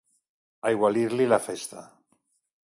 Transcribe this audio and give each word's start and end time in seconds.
Aigualir-li 0.69 1.29
la 1.33 1.39
festa. 1.49 1.85